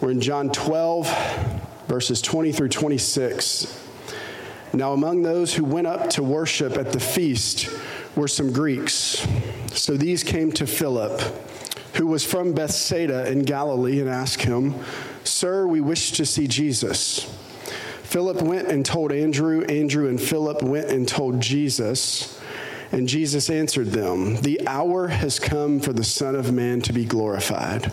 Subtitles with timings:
[0.00, 3.86] We're in John 12, verses 20 through 26.
[4.72, 7.68] Now, among those who went up to worship at the feast
[8.16, 9.26] were some Greeks.
[9.74, 11.20] So these came to Philip,
[11.96, 14.74] who was from Bethsaida in Galilee, and asked him,
[15.24, 17.24] Sir, we wish to see Jesus.
[18.02, 19.64] Philip went and told Andrew.
[19.66, 22.40] Andrew and Philip went and told Jesus.
[22.90, 27.04] And Jesus answered them, The hour has come for the Son of Man to be
[27.04, 27.92] glorified.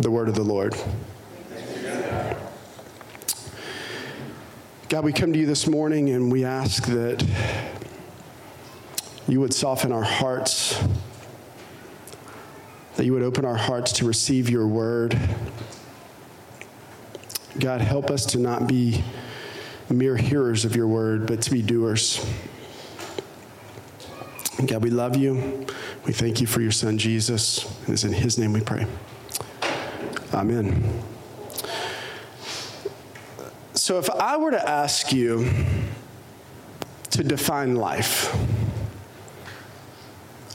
[0.00, 0.74] The word of the Lord.
[4.88, 7.22] God, we come to you this morning and we ask that
[9.28, 10.82] you would soften our hearts,
[12.96, 15.18] that you would open our hearts to receive your word.
[17.58, 19.04] God, help us to not be
[19.90, 22.24] mere hearers of your word, but to be doers.
[24.64, 25.66] God, we love you.
[26.06, 27.70] We thank you for your son, Jesus.
[27.86, 28.86] It's in his name we pray.
[30.32, 31.02] Amen.
[33.74, 35.50] So, if I were to ask you
[37.10, 38.32] to define life,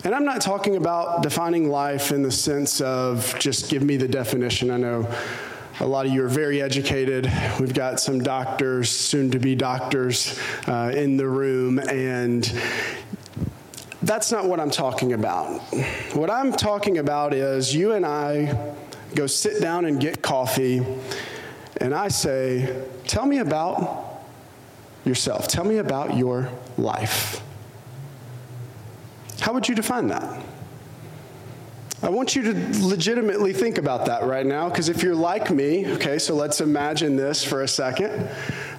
[0.06, 4.08] and I'm not talking about defining life in the sense of just give me the
[4.08, 4.72] definition.
[4.72, 5.12] I know
[5.82, 7.30] a lot of you are very educated.
[7.60, 12.50] We've got some doctors, soon to be doctors, uh, in the room, and
[14.04, 15.60] that's not what I'm talking about.
[16.14, 18.74] What I'm talking about is you and I
[19.16, 20.86] go sit down and get coffee,
[21.78, 24.24] and I say, Tell me about
[25.06, 25.48] yourself.
[25.48, 27.42] Tell me about your life.
[29.40, 30.44] How would you define that?
[32.02, 35.92] I want you to legitimately think about that right now, because if you're like me,
[35.94, 38.30] okay, so let's imagine this for a second,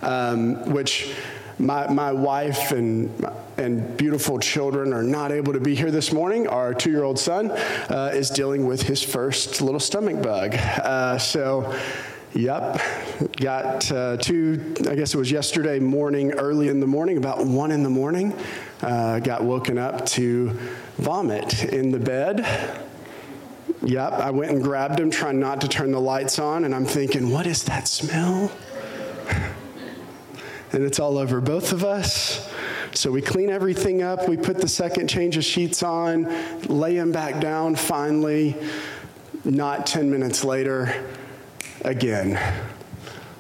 [0.03, 1.15] um, which
[1.59, 3.11] my, my wife and,
[3.57, 6.47] and beautiful children are not able to be here this morning.
[6.47, 10.55] Our two year old son uh, is dealing with his first little stomach bug.
[10.55, 11.75] Uh, so,
[12.37, 12.83] Yep.
[13.37, 17.73] Got uh, two, I guess it was yesterday morning, early in the morning, about one
[17.73, 18.37] in the morning.
[18.83, 20.51] Uh, got woken up to
[20.99, 22.41] vomit in the bed.
[23.83, 24.13] Yep.
[24.13, 27.31] I went and grabbed him, trying not to turn the lights on, and I'm thinking,
[27.31, 28.53] what is that smell?
[30.73, 32.51] And it's all over both of us.
[32.95, 34.29] So we clean everything up.
[34.29, 36.25] We put the second change of sheets on,
[36.67, 38.57] lay him back down finally.
[39.45, 41.05] Not 10 minutes later,
[41.85, 42.39] again.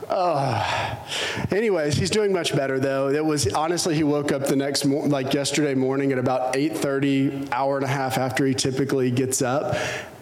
[0.09, 1.03] Oh.
[1.51, 3.09] Anyways, he's doing much better though.
[3.09, 7.51] It was honestly he woke up the next mo- like yesterday morning at about 8:30,
[7.51, 9.75] hour and a half after he typically gets up,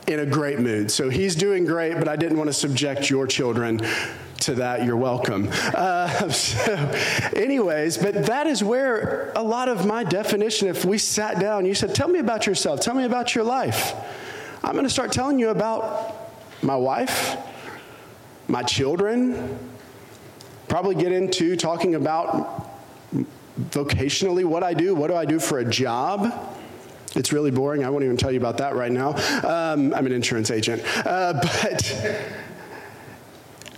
[0.06, 0.90] in a great mood.
[0.90, 3.80] So he's doing great, but I didn't want to subject your children
[4.44, 4.84] to that.
[4.84, 5.48] You're welcome.
[5.52, 6.74] Uh, so,
[7.34, 10.68] anyways, but that is where a lot of my definition.
[10.68, 12.80] If we sat down, you said, "Tell me about yourself.
[12.80, 13.94] Tell me about your life."
[14.62, 16.14] I'm going to start telling you about
[16.62, 17.36] my wife
[18.48, 19.58] my children.
[20.68, 22.70] Probably get into talking about
[23.70, 24.94] vocationally what I do.
[24.94, 26.32] What do I do for a job?
[27.14, 27.84] It's really boring.
[27.84, 29.10] I won't even tell you about that right now.
[29.44, 30.82] Um, I'm an insurance agent.
[31.06, 32.22] Uh, but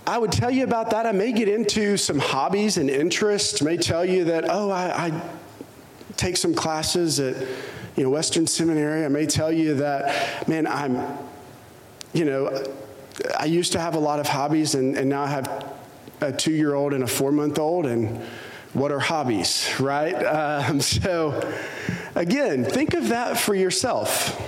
[0.07, 1.05] I would tell you about that.
[1.05, 5.21] I may get into some hobbies and interests, may tell you that, oh, I, I
[6.15, 7.35] take some classes at
[7.97, 9.03] you know, Western Seminary.
[9.03, 11.05] I may tell you that, man, I'm,
[12.13, 12.63] you know,
[13.37, 15.73] I used to have a lot of hobbies, and, and now I have
[16.21, 18.23] a two year old and a four month old, and
[18.71, 20.15] what are hobbies, right?
[20.69, 21.53] Um, so,
[22.15, 24.41] again, think of that for yourself.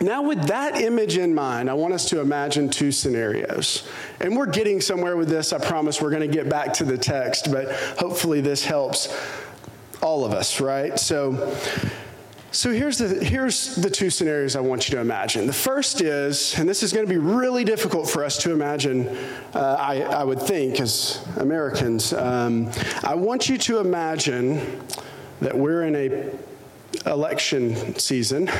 [0.00, 3.88] Now, with that image in mind, I want us to imagine two scenarios.
[4.20, 5.54] And we're getting somewhere with this.
[5.54, 9.16] I promise we're going to get back to the text, but hopefully this helps
[10.02, 10.98] all of us, right?
[10.98, 11.56] So,
[12.52, 15.46] so here's the, here's the two scenarios I want you to imagine.
[15.46, 19.08] The first is, and this is going to be really difficult for us to imagine,
[19.54, 22.12] uh, I, I, would think, as Americans.
[22.12, 22.70] Um,
[23.02, 24.60] I want you to imagine
[25.40, 28.50] that we're in a election season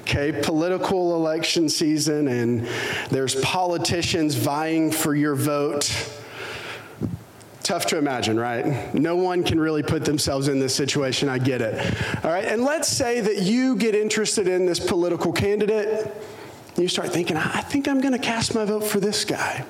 [0.00, 2.66] okay, political election season, and
[3.10, 5.90] there's politicians vying for your vote.
[7.62, 8.92] Tough to imagine, right?
[8.92, 11.28] No one can really put themselves in this situation.
[11.28, 11.74] I get it.
[12.24, 16.12] All right, and let's say that you get interested in this political candidate.
[16.76, 19.64] You start thinking, I think I'm going to cast my vote for this guy.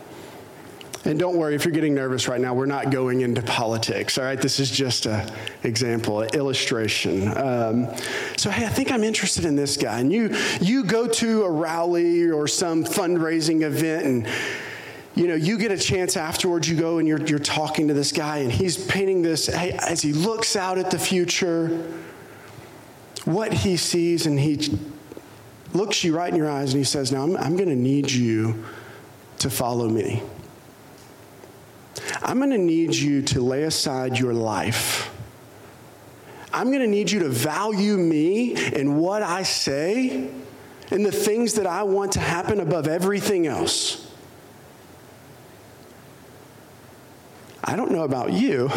[1.04, 4.24] And don't worry if you're getting nervous right now, we're not going into politics, all
[4.24, 4.40] right?
[4.40, 5.28] This is just an
[5.64, 7.36] example, an illustration.
[7.36, 7.88] Um,
[8.36, 9.98] so, hey, I think I'm interested in this guy.
[9.98, 14.28] And you, you go to a rally or some fundraising event and
[15.14, 18.12] you know, you get a chance afterwards, you go and you're, you're talking to this
[18.12, 21.68] guy, and he's painting this, hey, as he looks out at the future,
[23.26, 24.78] what he sees, and he
[25.74, 28.10] looks you right in your eyes and he says, Now I'm, I'm going to need
[28.10, 28.64] you
[29.38, 30.22] to follow me.
[32.22, 35.10] I'm going to need you to lay aside your life.
[36.52, 40.30] I'm going to need you to value me and what I say
[40.90, 44.06] and the things that I want to happen above everything else.
[47.64, 48.70] I don't know about you,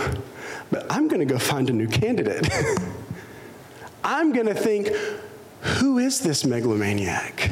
[0.71, 2.47] but I'm going to go find a new candidate.
[4.03, 4.87] I'm going to think,
[5.61, 7.51] who is this megalomaniac?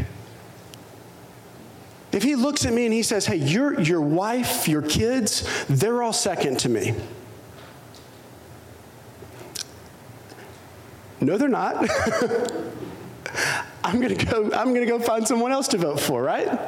[2.14, 6.04] If he looks at me and he says, Hey, your, your wife, your kids, they're
[6.04, 6.96] all second to me.
[11.20, 11.76] No, they're not.
[13.84, 16.60] I'm to go I'm to go find someone else to vote for, right?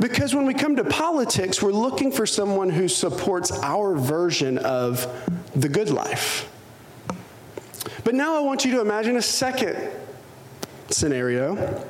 [0.00, 5.06] Because when we come to politics, we're looking for someone who supports our version of
[5.54, 6.50] the good life.
[8.04, 9.76] But now I want you to imagine a second
[10.88, 11.84] scenario.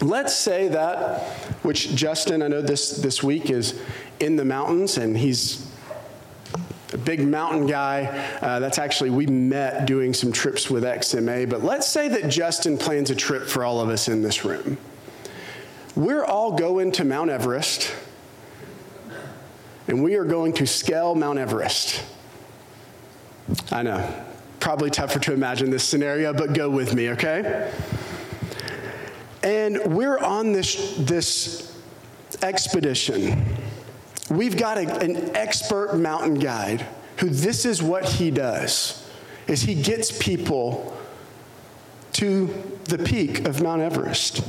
[0.00, 1.22] Let's say that,
[1.62, 3.80] which Justin, I know this, this week is
[4.18, 5.70] in the mountains and he's
[6.92, 8.06] a big mountain guy.
[8.40, 11.48] Uh, that's actually, we met doing some trips with XMA.
[11.48, 14.78] But let's say that Justin plans a trip for all of us in this room.
[15.94, 17.94] We're all going to Mount Everest,
[19.88, 22.02] and we are going to scale Mount Everest.
[23.70, 24.24] I know,
[24.60, 27.72] probably tougher to imagine this scenario, but go with me, okay?
[29.42, 31.78] And we're on this, this
[32.42, 33.44] expedition.
[34.30, 36.86] We've got a, an expert mountain guide
[37.18, 39.06] who this is what he does
[39.46, 40.96] is he gets people
[42.12, 44.46] to the peak of Mount Everest.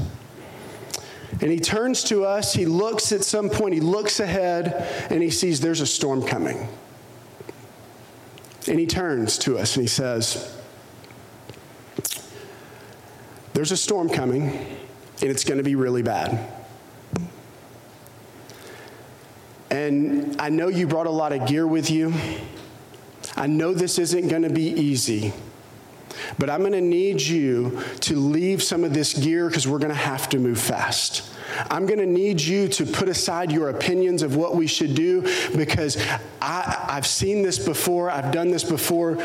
[1.42, 5.32] And he turns to us, he looks at some point, he looks ahead, and he
[5.32, 6.68] sees there's a storm coming.
[8.68, 10.56] And he turns to us and he says,
[13.54, 14.66] There's a storm coming,
[15.22, 16.52] and it's going to be really bad.
[19.70, 22.14] And I know you brought a lot of gear with you.
[23.38, 25.34] I know this isn't going to be easy.
[26.38, 29.94] But I'm going to need you to leave some of this gear because we're going
[29.94, 31.30] to have to move fast.
[31.70, 35.22] I'm going to need you to put aside your opinions of what we should do
[35.56, 35.98] because
[36.42, 39.24] I, I've seen this before, I've done this before.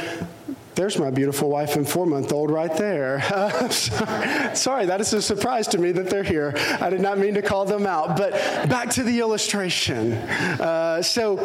[0.76, 3.20] There's my beautiful wife and four month old right there.
[3.70, 6.54] Sorry, sorry, that is a surprise to me that they're here.
[6.80, 8.16] I did not mean to call them out.
[8.16, 8.32] But
[8.68, 10.12] back to the illustration.
[10.12, 11.38] Uh, so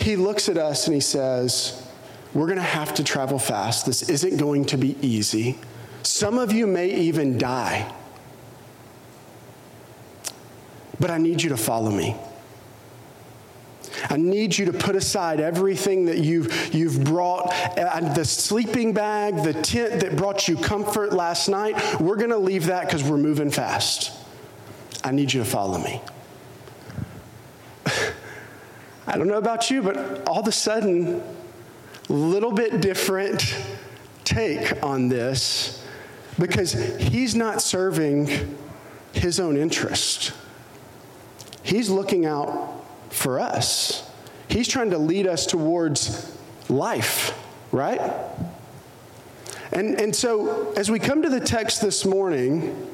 [0.00, 1.86] he looks at us and he says,
[2.34, 3.86] We're going to have to travel fast.
[3.86, 5.58] This isn't going to be easy.
[6.02, 7.92] Some of you may even die
[11.02, 12.14] but I need you to follow me.
[14.10, 19.42] I need you to put aside everything that you've, you've brought uh, the sleeping bag,
[19.42, 22.00] the tent that brought you comfort last night.
[22.00, 24.12] We're going to leave that because we're moving fast.
[25.04, 26.00] I need you to follow me.
[29.06, 31.22] I don't know about you, but all of a sudden,
[32.08, 33.56] a little bit different
[34.24, 35.84] take on this
[36.38, 38.56] because he's not serving
[39.12, 40.32] his own interest.
[41.62, 42.81] He's looking out
[43.12, 44.10] for us.
[44.48, 46.36] He's trying to lead us towards
[46.68, 47.38] life,
[47.70, 48.00] right?
[49.72, 52.90] And, and so, as we come to the text this morning,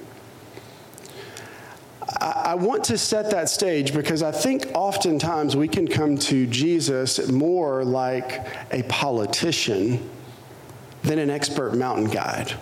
[2.20, 6.46] I, I want to set that stage because I think oftentimes we can come to
[6.46, 10.08] Jesus more like a politician
[11.02, 12.54] than an expert mountain guide.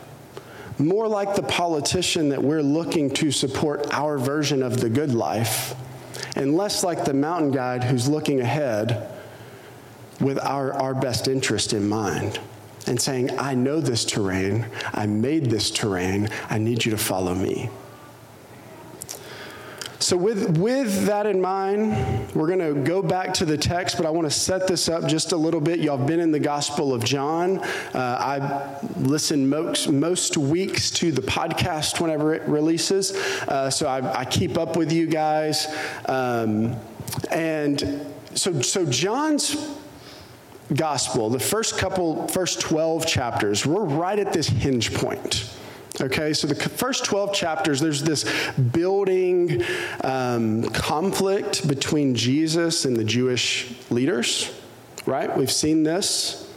[0.78, 5.74] More like the politician that we're looking to support our version of the good life
[6.36, 9.10] and less like the mountain guide who's looking ahead
[10.20, 12.38] with our, our best interest in mind
[12.86, 17.34] and saying, I know this terrain, I made this terrain, I need you to follow
[17.34, 17.68] me.
[19.98, 24.04] So, with, with that in mind, we're going to go back to the text, but
[24.04, 25.80] I want to set this up just a little bit.
[25.80, 27.60] Y'all have been in the Gospel of John.
[27.94, 33.16] Uh, I listen most, most weeks to the podcast whenever it releases.
[33.48, 35.66] Uh, so, I, I, keep up with you guys.
[36.06, 36.76] Um,
[37.30, 39.78] and so, so, John's
[40.74, 45.48] gospel, the first couple, first 12 chapters, we're right at this hinge point
[45.98, 49.62] Okay, so the first 12 chapters, there's this building
[50.04, 54.52] um, conflict between Jesus and the Jewish leaders,
[55.06, 55.34] right?
[55.34, 56.52] We've seen this.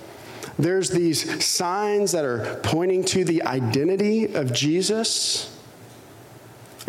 [0.57, 5.57] There's these signs that are pointing to the identity of Jesus.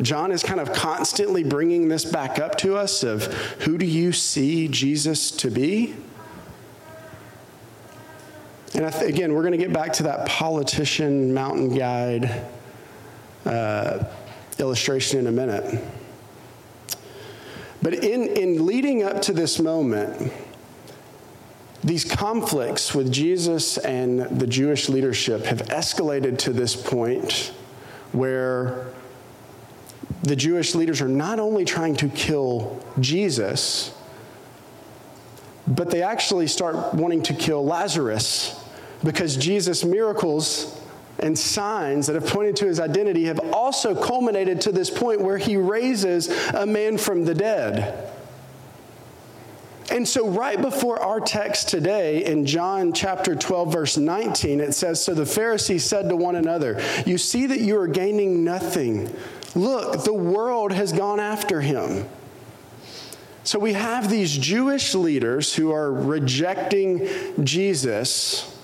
[0.02, 3.26] John is kind of constantly bringing this back up to us of
[3.60, 5.94] who do you see Jesus to be?
[8.74, 12.44] And th- again, we're going to get back to that politician mountain guide
[13.44, 14.04] uh,
[14.58, 15.82] illustration in a minute.
[17.82, 20.32] But in, in leading up to this moment,
[21.82, 27.52] these conflicts with Jesus and the Jewish leadership have escalated to this point
[28.12, 28.88] where
[30.22, 33.94] the Jewish leaders are not only trying to kill Jesus,
[35.66, 38.59] but they actually start wanting to kill Lazarus
[39.04, 40.80] because Jesus' miracles
[41.18, 45.38] and signs that have pointed to his identity have also culminated to this point where
[45.38, 48.10] he raises a man from the dead.
[49.90, 55.04] And so, right before our text today, in John chapter 12, verse 19, it says
[55.04, 59.14] So the Pharisees said to one another, You see that you are gaining nothing.
[59.56, 62.08] Look, the world has gone after him.
[63.42, 67.08] So we have these Jewish leaders who are rejecting
[67.42, 68.59] Jesus,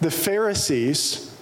[0.00, 1.34] the Pharisees.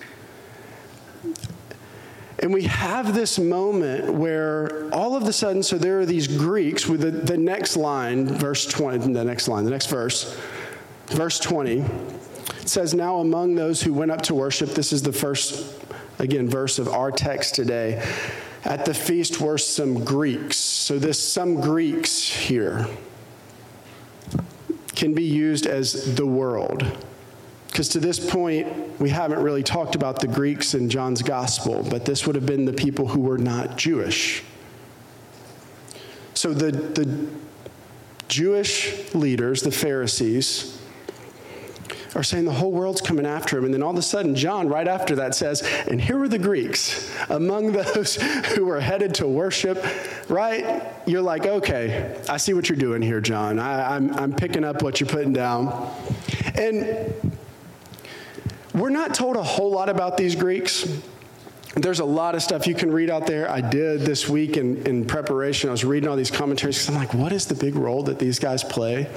[2.40, 6.86] And we have this moment where all of a sudden, so there are these Greeks
[6.86, 10.38] with the, the next line, verse 20, the next line, the next verse,
[11.06, 11.80] verse 20.
[11.80, 15.82] It says, Now among those who went up to worship, this is the first,
[16.20, 18.04] again, verse of our text today.
[18.64, 20.56] At the feast were some Greeks.
[20.56, 22.86] So, this some Greeks here
[24.94, 26.84] can be used as the world.
[27.78, 32.04] Because to this point, we haven't really talked about the Greeks in John's gospel, but
[32.04, 34.42] this would have been the people who were not Jewish.
[36.34, 37.28] So the, the
[38.26, 40.82] Jewish leaders, the Pharisees,
[42.16, 43.64] are saying the whole world's coming after him.
[43.64, 46.36] And then all of a sudden, John, right after that, says, And here were the
[46.36, 48.16] Greeks among those
[48.56, 49.86] who were headed to worship,
[50.28, 50.82] right?
[51.06, 53.60] You're like, Okay, I see what you're doing here, John.
[53.60, 55.94] I, I'm, I'm picking up what you're putting down.
[56.56, 57.37] And
[58.80, 60.86] we're not told a whole lot about these Greeks.
[61.74, 63.50] There's a lot of stuff you can read out there.
[63.50, 65.68] I did this week in, in preparation.
[65.68, 68.18] I was reading all these commentaries because I'm like, what is the big role that
[68.18, 69.08] these guys play?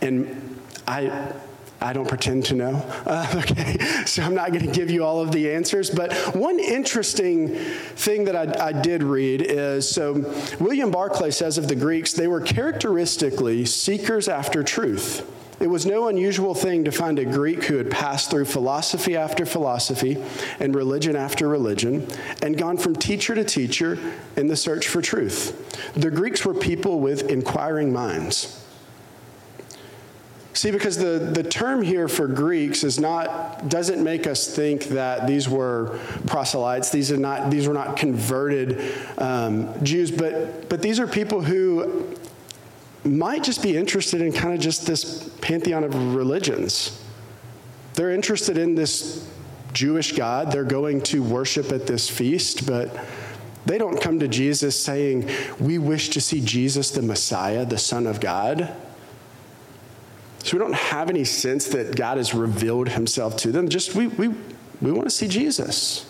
[0.00, 1.32] And I
[1.82, 2.86] I don't pretend to know.
[3.10, 5.90] Uh, okay, so I'm not going to give you all of the answers.
[5.90, 10.12] But one interesting thing that I, I, did read is so
[10.60, 15.26] William Barclay says of the Greeks, they were characteristically seekers after truth.
[15.60, 19.44] It was no unusual thing to find a Greek who had passed through philosophy after
[19.44, 20.16] philosophy
[20.58, 22.08] and religion after religion
[22.40, 23.98] and gone from teacher to teacher
[24.36, 25.92] in the search for truth.
[25.92, 28.56] The Greeks were people with inquiring minds.
[30.54, 35.26] See, because the, the term here for Greeks is not doesn't make us think that
[35.26, 36.90] these were proselytes.
[36.90, 38.82] These are not these were not converted
[39.18, 42.16] um, Jews, but but these are people who
[43.04, 47.02] might just be interested in kind of just this pantheon of religions.
[47.94, 49.28] They're interested in this
[49.72, 50.52] Jewish God.
[50.52, 52.94] They're going to worship at this feast, but
[53.66, 55.28] they don't come to Jesus saying,
[55.58, 58.74] "We wish to see Jesus, the Messiah, the Son of God."
[60.42, 63.68] So we don't have any sense that God has revealed himself to them.
[63.68, 64.28] Just we, we,
[64.80, 66.06] we want to see Jesus.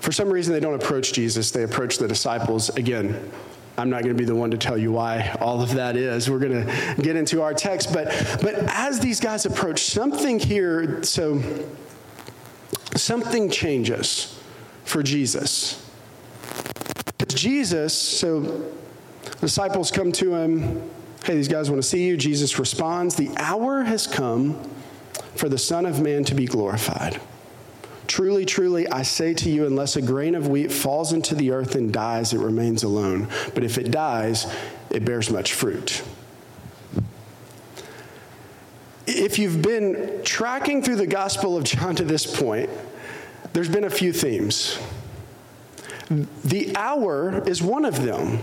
[0.00, 2.70] For some reason, they don't approach Jesus, they approach the disciples.
[2.70, 3.30] Again,
[3.78, 6.30] I'm not going to be the one to tell you why all of that is.
[6.30, 7.92] We're going to get into our text.
[7.92, 8.06] But,
[8.42, 11.42] but as these guys approach, something here, so
[12.94, 14.40] something changes
[14.84, 15.82] for Jesus.
[17.28, 18.72] Jesus, so
[19.40, 20.90] disciples come to him
[21.26, 22.16] Hey, these guys want to see you.
[22.16, 24.62] Jesus responds, The hour has come
[25.34, 27.20] for the Son of Man to be glorified.
[28.06, 31.74] Truly, truly, I say to you, unless a grain of wheat falls into the earth
[31.74, 33.28] and dies, it remains alone.
[33.54, 34.46] But if it dies,
[34.90, 36.02] it bears much fruit.
[39.06, 42.70] If you've been tracking through the Gospel of John to this point,
[43.52, 44.78] there's been a few themes.
[46.44, 48.40] The hour is one of them.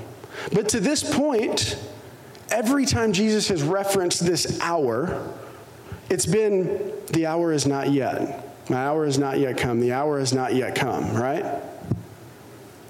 [0.52, 1.78] But to this point,
[2.50, 5.34] every time Jesus has referenced this hour,
[6.10, 8.53] it's been the hour is not yet.
[8.70, 9.80] My hour has not yet come.
[9.80, 11.62] The hour has not yet come, right?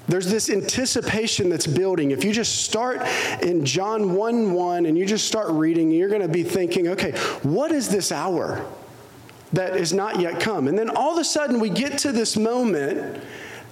[0.06, 2.10] There's this anticipation that's building.
[2.10, 3.00] If you just start
[3.42, 7.12] in John 1 1 and you just start reading, you're going to be thinking, okay,
[7.42, 8.64] what is this hour?
[9.54, 10.68] that is not yet come.
[10.68, 13.22] And then all of a sudden we get to this moment,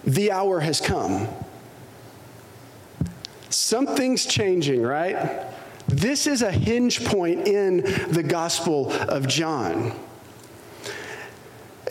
[0.04, 1.28] the hour has come.
[3.50, 5.46] Something's changing, right?
[5.88, 7.82] This is a hinge point in
[8.12, 9.92] the Gospel of John.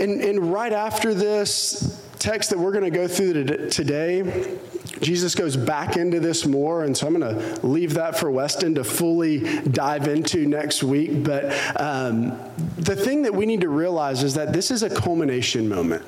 [0.01, 4.58] And, and right after this text that we're going to go through today,
[5.00, 8.74] Jesus goes back into this more, and so I'm going to leave that for Weston
[8.75, 11.24] to fully dive into next week.
[11.24, 12.36] But um,
[12.79, 16.03] the thing that we need to realize is that this is a culmination moment.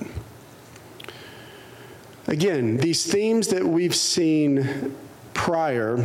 [2.25, 4.95] Again, these themes that we've seen
[5.35, 5.97] prior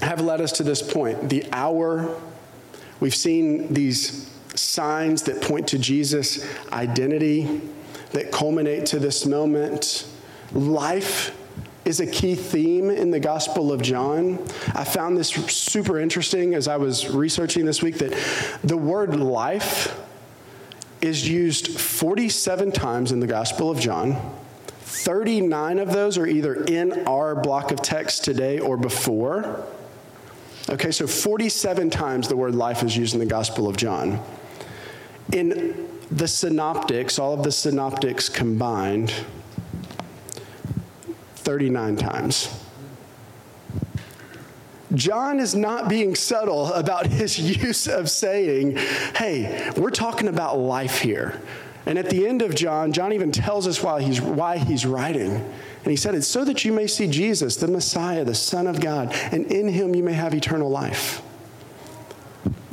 [0.00, 1.28] have led us to this point.
[1.28, 2.20] The hour,
[3.00, 4.23] we've seen these
[4.54, 7.60] signs that point to Jesus' identity,
[8.12, 10.06] that culminate to this moment.
[10.52, 11.36] Life
[11.84, 14.38] is a key theme in the Gospel of John.
[14.74, 18.12] I found this super interesting as I was researching this week that
[18.62, 20.00] the word life
[21.02, 24.16] is used 47 times in the Gospel of John.
[24.68, 29.66] 39 of those are either in our block of text today or before.
[30.70, 34.18] Okay, so 47 times the word life is used in the Gospel of John.
[35.34, 39.12] In the synoptics, all of the synoptics combined,
[41.34, 42.48] 39 times.
[44.94, 48.76] John is not being subtle about his use of saying,
[49.16, 51.42] hey, we're talking about life here.
[51.84, 55.32] And at the end of John, John even tells us why he's, why he's writing.
[55.32, 58.80] And he said, It's so that you may see Jesus, the Messiah, the Son of
[58.80, 61.20] God, and in him you may have eternal life.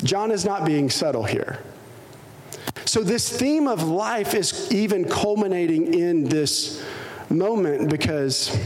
[0.03, 1.59] John is not being subtle here.
[2.85, 6.83] So, this theme of life is even culminating in this
[7.29, 8.57] moment because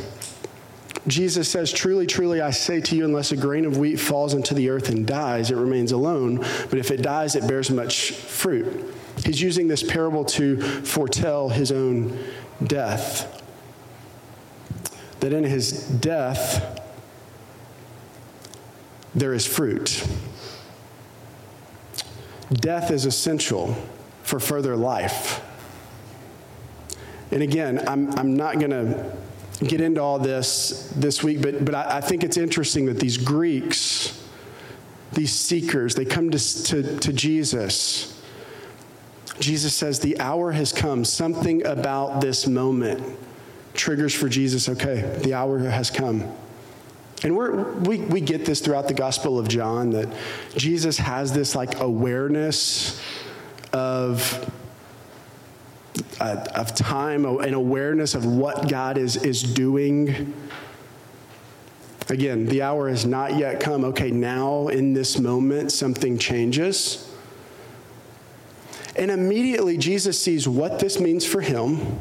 [1.07, 4.53] Jesus says, Truly, truly, I say to you, unless a grain of wheat falls into
[4.53, 6.37] the earth and dies, it remains alone.
[6.69, 8.93] But if it dies, it bears much fruit.
[9.23, 12.17] He's using this parable to foretell his own
[12.63, 13.43] death.
[15.19, 16.81] That in his death,
[19.13, 20.05] there is fruit.
[22.51, 23.75] Death is essential
[24.25, 25.41] for further life.
[27.31, 29.17] And again, I'm, I'm not going to
[29.63, 33.17] get into all this this week, but, but I, I, think it's interesting that these
[33.17, 34.21] Greeks,
[35.13, 38.15] these seekers, they come to, to, to Jesus
[39.39, 41.03] Jesus says, The hour has come.
[41.05, 43.03] Something about this moment
[43.73, 46.23] triggers for Jesus, okay, the hour has come.
[47.23, 50.07] And we're, we, we get this throughout the Gospel of John that
[50.55, 53.01] Jesus has this like awareness
[53.75, 54.49] of,
[56.21, 60.33] uh, of time, an awareness of what God is, is doing.
[62.07, 63.83] Again, the hour has not yet come.
[63.83, 67.11] Okay, now in this moment, something changes.
[68.95, 71.99] And immediately Jesus sees what this means for him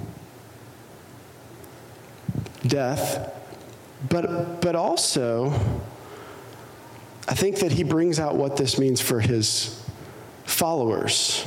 [2.64, 3.34] death,
[4.08, 5.52] but, but also,
[7.28, 9.84] I think that he brings out what this means for his
[10.44, 11.46] followers.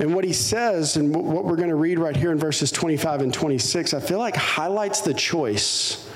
[0.00, 3.20] And what he says, and what we're going to read right here in verses 25
[3.20, 6.08] and 26, I feel like highlights the choice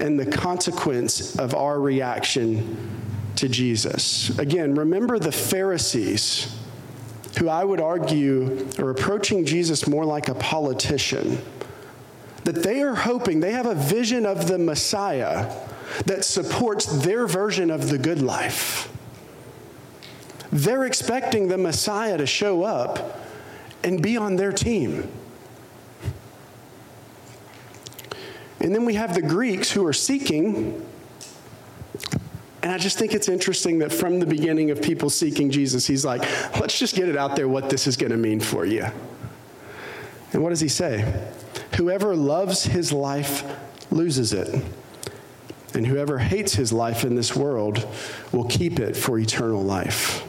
[0.00, 2.78] and the consequence of our reaction
[3.34, 4.36] to Jesus.
[4.38, 6.56] Again, remember the Pharisees
[7.38, 11.38] who I would argue are approaching Jesus more like a politician.
[12.44, 15.52] That they are hoping, they have a vision of the Messiah
[16.06, 18.95] that supports their version of the good life.
[20.52, 23.20] They're expecting the Messiah to show up
[23.82, 25.08] and be on their team.
[28.60, 30.86] And then we have the Greeks who are seeking
[32.66, 36.04] and I just think it's interesting that from the beginning of people seeking Jesus, he's
[36.04, 36.22] like,
[36.58, 38.84] let's just get it out there what this is going to mean for you.
[40.32, 41.30] And what does he say?
[41.76, 43.44] Whoever loves his life
[43.92, 44.64] loses it.
[45.74, 47.86] And whoever hates his life in this world
[48.32, 50.26] will keep it for eternal life.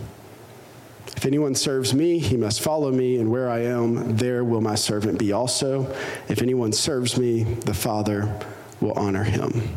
[1.17, 4.75] If anyone serves me, he must follow me, and where I am, there will my
[4.75, 5.91] servant be also.
[6.29, 8.39] If anyone serves me, the Father
[8.79, 9.75] will honor him.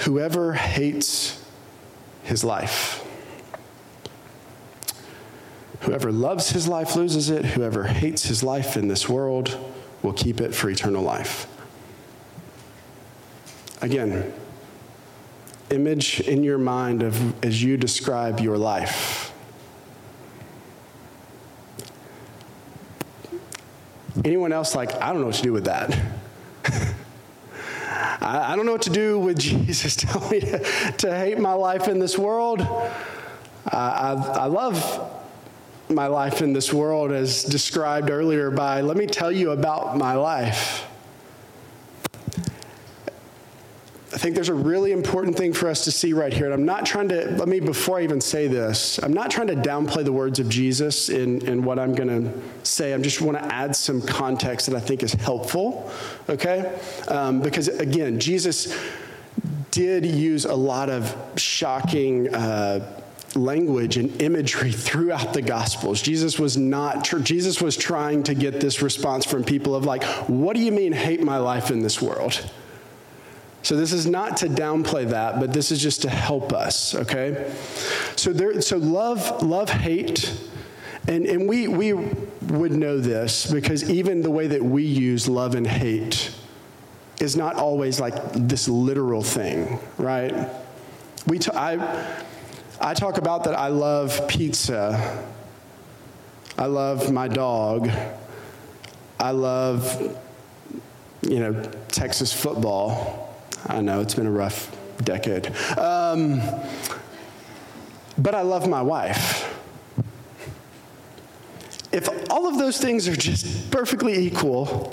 [0.00, 1.42] Whoever hates
[2.22, 3.02] his life.
[5.80, 7.46] Whoever loves his life loses it.
[7.46, 9.58] Whoever hates his life in this world
[10.02, 11.46] will keep it for eternal life.
[13.80, 14.34] Again,
[15.72, 19.32] image in your mind of as you describe your life.
[24.24, 25.98] Anyone else like, I don't know what to do with that?
[28.20, 30.58] I, I don't know what to do with Jesus telling me to,
[30.98, 32.60] to hate my life in this world.
[32.60, 35.10] I, I, I love
[35.88, 40.14] my life in this world as described earlier by, let me tell you about my
[40.14, 40.86] life.
[44.11, 46.44] I think there's a really important thing for us to see right here.
[46.44, 49.48] And I'm not trying to, let me, before I even say this, I'm not trying
[49.48, 52.94] to downplay the words of Jesus in, in what I'm going to say.
[52.94, 55.90] I just want to add some context that I think is helpful,
[56.28, 56.78] okay?
[57.08, 58.78] Um, because again, Jesus
[59.72, 62.32] did use a lot of shocking.
[62.32, 62.98] Uh,
[63.34, 68.82] language and imagery throughout the gospels jesus was not jesus was trying to get this
[68.82, 72.46] response from people of like what do you mean hate my life in this world
[73.62, 77.52] so this is not to downplay that, but this is just to help us, okay?
[78.16, 80.32] So there so love love hate
[81.08, 85.54] and and we we would know this because even the way that we use love
[85.54, 86.32] and hate
[87.20, 90.48] is not always like this literal thing, right?
[91.26, 92.16] We t- I
[92.80, 95.24] I talk about that I love pizza.
[96.58, 97.88] I love my dog.
[99.18, 100.18] I love
[101.22, 103.31] you know Texas football.
[103.66, 105.46] I know it's been a rough decade.
[105.78, 106.40] Um,
[108.18, 109.48] but I love my wife.
[111.92, 114.92] If all of those things are just perfectly equal,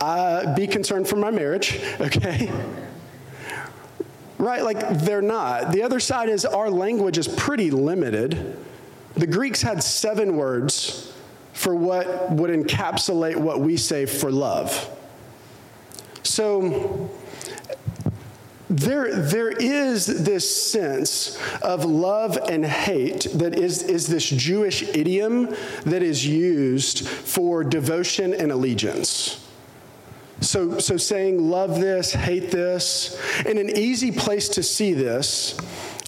[0.00, 2.50] uh, be concerned for my marriage, okay?
[4.38, 4.62] Right?
[4.62, 5.72] Like they're not.
[5.72, 8.56] The other side is our language is pretty limited.
[9.14, 11.12] The Greeks had seven words
[11.52, 14.88] for what would encapsulate what we say for love.
[16.22, 17.10] So
[18.70, 25.54] there, there is this sense of love and hate that is, is this Jewish idiom
[25.84, 29.44] that is used for devotion and allegiance.
[30.40, 35.58] So, so saying love this, hate this, and an easy place to see this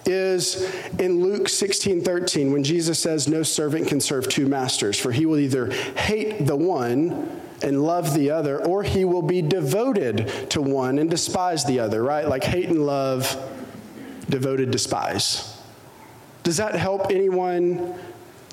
[0.05, 0.63] is
[0.99, 5.25] in Luke 16 13, when Jesus says, No servant can serve two masters, for he
[5.25, 10.61] will either hate the one and love the other, or he will be devoted to
[10.61, 12.27] one and despise the other, right?
[12.27, 13.37] Like hate and love,
[14.29, 15.57] devoted, despise.
[16.43, 17.95] Does that help anyone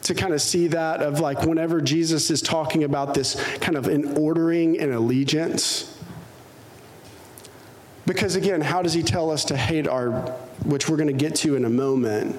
[0.03, 3.89] to kind of see that of like whenever Jesus is talking about this kind of
[3.89, 5.99] an ordering and allegiance?
[8.07, 10.11] Because again, how does he tell us to hate our,
[10.65, 12.37] which we're going to get to in a moment?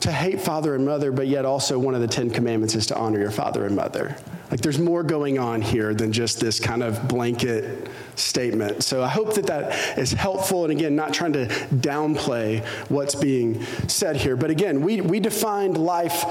[0.00, 2.96] To hate father and mother, but yet also one of the Ten Commandments is to
[2.96, 4.16] honor your father and mother.
[4.50, 8.82] Like there's more going on here than just this kind of blanket statement.
[8.82, 10.64] So I hope that that is helpful.
[10.64, 14.36] And again, not trying to downplay what's being said here.
[14.36, 16.24] But again, we, we defined life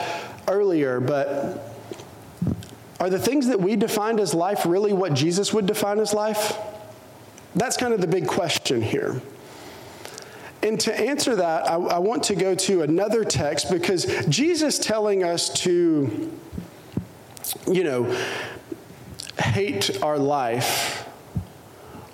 [0.47, 1.75] earlier, but
[2.99, 6.57] are the things that we defined as life really what Jesus would define as life?
[7.55, 9.21] That's kind of the big question here.
[10.61, 15.23] And to answer that, I, I want to go to another text because Jesus telling
[15.23, 16.31] us to
[17.67, 18.15] you know,
[19.37, 21.05] hate our life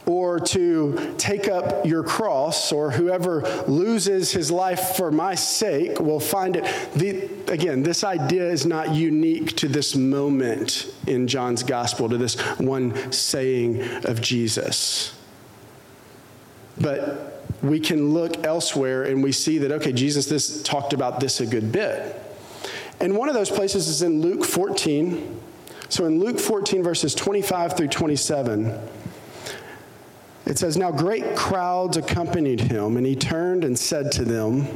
[0.05, 6.19] or to take up your cross, or whoever loses his life for my sake will
[6.19, 6.63] find it.
[6.93, 12.39] The, again, this idea is not unique to this moment in John's gospel, to this
[12.59, 15.17] one saying of Jesus.
[16.79, 21.39] But we can look elsewhere and we see that, okay, Jesus this talked about this
[21.39, 22.21] a good bit.
[22.99, 25.41] And one of those places is in Luke 14.
[25.89, 28.79] So in Luke 14, verses 25 through 27,
[30.45, 34.67] it says, Now great crowds accompanied him, and he turned and said to them,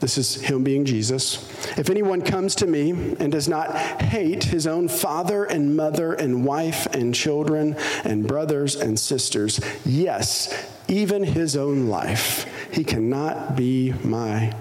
[0.00, 1.48] This is him being Jesus.
[1.76, 6.44] If anyone comes to me and does not hate his own father and mother and
[6.44, 13.92] wife and children and brothers and sisters, yes, even his own life, he cannot be
[14.04, 14.54] my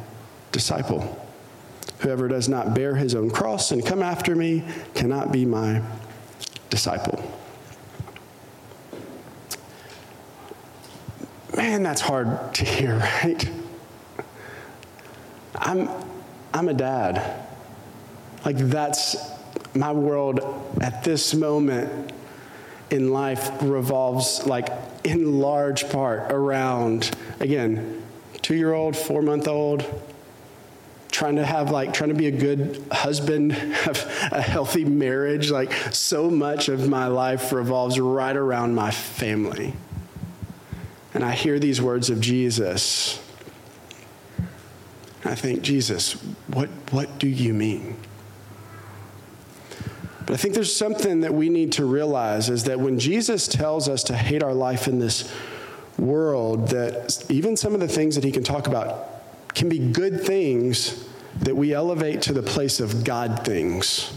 [0.51, 1.17] disciple.
[1.99, 5.81] Whoever does not bear his own cross and come after me cannot be my
[6.69, 7.21] disciple.
[11.55, 13.49] Man, that's hard to hear, right?
[15.55, 15.89] I'm,
[16.53, 17.45] I'm a dad.
[18.45, 19.15] Like, that's
[19.75, 20.39] my world
[20.81, 22.11] at this moment
[22.91, 24.69] in life revolves, like,
[25.03, 28.03] in large part around, again,
[28.41, 29.85] two year old, four month old,
[31.11, 35.51] trying to have like trying to be a good husband have a healthy marriage.
[35.51, 39.73] Like so much of my life revolves right around my family.
[41.13, 43.21] And i hear these words of jesus.
[45.23, 46.13] I think jesus
[46.47, 47.97] what what do you mean
[50.31, 54.03] i think there's something that we need to realize is that when jesus tells us
[54.03, 55.31] to hate our life in this
[55.97, 60.21] world that even some of the things that he can talk about can be good
[60.21, 61.07] things
[61.39, 64.13] that we elevate to the place of God things.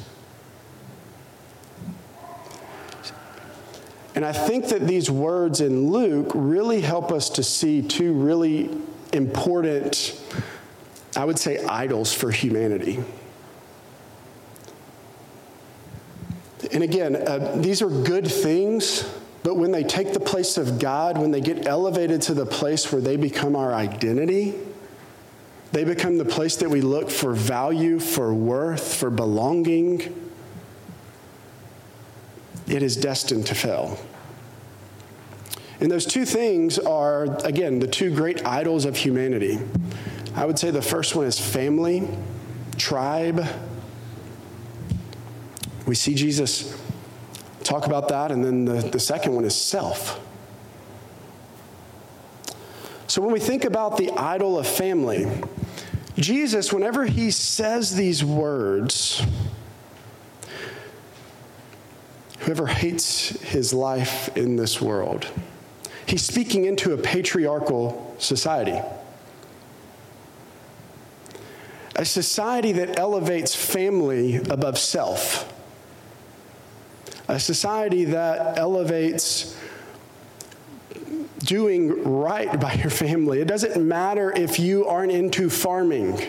[4.14, 8.70] And I think that these words in Luke really help us to see two really
[9.12, 10.20] important,
[11.16, 13.02] I would say, idols for humanity.
[16.72, 19.08] And again, uh, these are good things,
[19.42, 22.90] but when they take the place of God, when they get elevated to the place
[22.92, 24.54] where they become our identity,
[25.72, 30.24] they become the place that we look for value, for worth, for belonging
[32.66, 33.98] it is destined to fail.
[35.80, 39.58] And those two things are, again, the two great idols of humanity.
[40.34, 42.08] I would say the first one is family,
[42.76, 43.46] tribe.
[45.86, 46.80] We see Jesus
[47.62, 50.20] talk about that, and then the, the second one is self.
[53.06, 55.26] So when we think about the idol of family,
[56.16, 59.22] Jesus, whenever he says these words,
[62.40, 65.26] whoever hates his life in this world.
[66.06, 68.78] He's speaking into a patriarchal society.
[71.96, 75.50] A society that elevates family above self.
[77.28, 79.56] A society that elevates
[81.38, 83.40] doing right by your family.
[83.40, 86.20] It doesn't matter if you aren't into farming.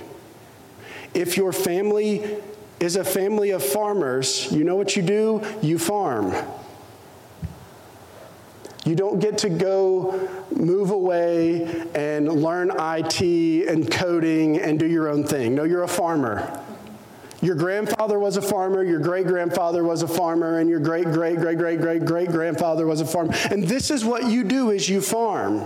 [1.13, 2.41] If your family
[2.79, 4.51] is a family of farmers.
[4.51, 5.41] You know what you do?
[5.61, 6.33] You farm.
[8.85, 15.09] You don't get to go move away and learn IT and coding and do your
[15.09, 15.55] own thing.
[15.55, 16.61] No, you're a farmer.
[17.45, 21.37] Your grandfather was a farmer, your great grandfather was a farmer, and your great great
[21.37, 23.35] great great great great grandfather was a farmer.
[23.51, 25.63] And this is what you do is you farm.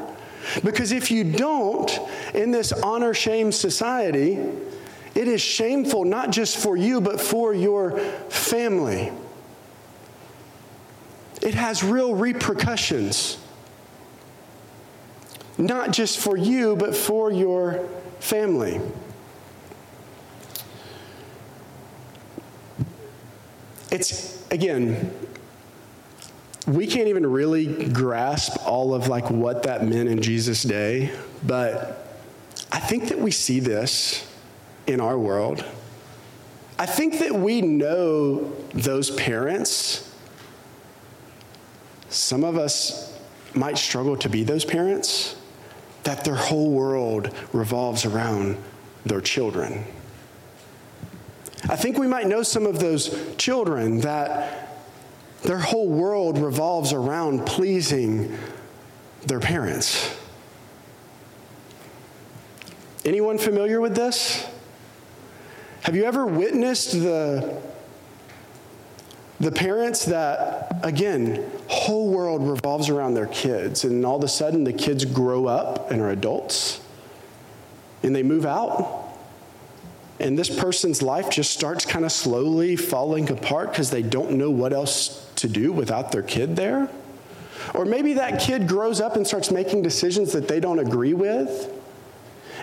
[0.62, 1.90] Because if you don't,
[2.34, 4.40] in this honor shame society,
[5.16, 9.14] it is shameful not just for you, but for your family.
[11.42, 13.38] It has real repercussions,
[15.58, 17.88] not just for you, but for your
[18.20, 18.82] family.
[23.92, 25.12] It's, again,
[26.68, 31.12] we can't even really grasp all of like what that meant in Jesus' day,
[31.44, 32.06] but
[32.72, 34.32] I think that we see this
[34.86, 35.66] in our world.
[36.78, 40.14] I think that we know those parents.
[42.10, 43.20] Some of us
[43.56, 45.36] might struggle to be those parents,
[46.04, 48.58] that their whole world revolves around
[49.06, 49.86] their children.
[51.70, 54.80] I think we might know some of those children that
[55.44, 58.36] their whole world revolves around pleasing
[59.28, 60.18] their parents.
[63.06, 64.48] Anyone familiar with this?
[65.82, 67.62] Have you ever witnessed the,
[69.40, 74.64] the parents that, again, whole world revolves around their kids, and all of a sudden
[74.64, 76.82] the kids grow up and are adults,
[78.02, 79.09] and they move out?
[80.20, 84.52] And this person's life just starts kind of slowly falling apart because they don't know
[84.52, 86.90] what else to do without their kid there.
[87.74, 91.74] Or maybe that kid grows up and starts making decisions that they don't agree with.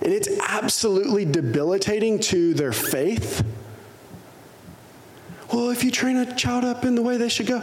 [0.02, 3.44] And it's absolutely debilitating to their faith.
[5.52, 7.62] Well, if you train a child up in the way they should go,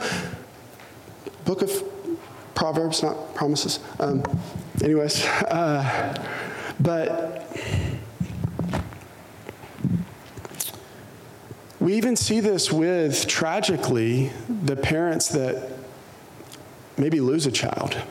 [1.46, 1.72] book of
[2.56, 3.80] Proverbs, not promises.
[4.00, 4.24] Um,
[4.82, 6.16] anyways, uh,
[6.80, 7.48] but
[11.84, 15.70] we even see this with, tragically, the parents that
[16.98, 18.02] maybe lose a child.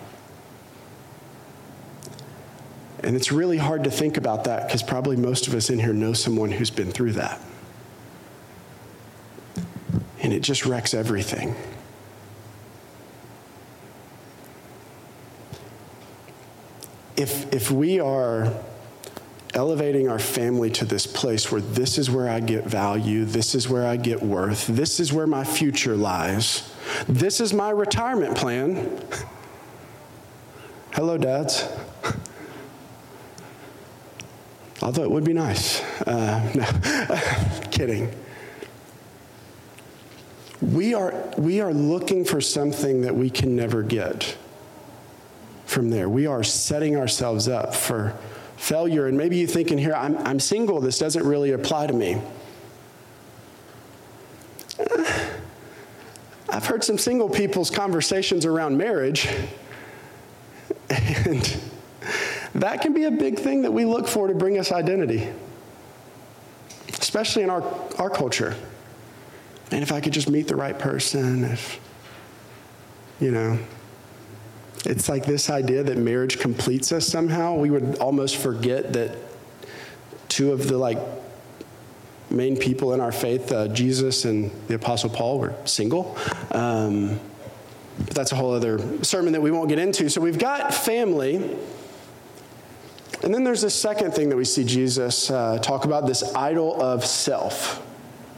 [3.02, 5.94] And it's really hard to think about that because probably most of us in here
[5.94, 7.40] know someone who's been through that.
[10.20, 11.56] And it just wrecks everything.
[17.16, 18.52] If, if we are
[19.54, 23.68] elevating our family to this place where this is where I get value, this is
[23.68, 26.72] where I get worth, this is where my future lies,
[27.06, 29.00] this is my retirement plan.
[30.92, 31.68] Hello, dads.
[34.82, 35.82] Although it would be nice.
[36.02, 36.52] Uh,
[37.60, 38.12] no, kidding.
[40.60, 44.36] We are, we are looking for something that we can never get
[45.66, 46.08] from there.
[46.08, 48.16] We are setting ourselves up for
[48.62, 49.08] failure.
[49.08, 52.22] And maybe you think in here, I'm, I'm single, this doesn't really apply to me.
[56.48, 59.28] I've heard some single people's conversations around marriage.
[60.88, 61.60] And
[62.54, 65.28] that can be a big thing that we look for to bring us identity,
[67.00, 67.62] especially in our,
[67.98, 68.54] our culture.
[69.72, 71.80] And if I could just meet the right person, if,
[73.18, 73.58] you know,
[74.84, 77.54] it's like this idea that marriage completes us somehow.
[77.54, 79.16] We would almost forget that
[80.28, 80.98] two of the like
[82.30, 86.16] main people in our faith, uh, Jesus and the Apostle Paul, were single.
[86.50, 87.20] Um,
[87.98, 90.08] but that's a whole other sermon that we won't get into.
[90.08, 91.56] So we've got family.
[93.22, 96.80] And then there's this second thing that we see Jesus uh, talk about this idol
[96.82, 97.86] of self.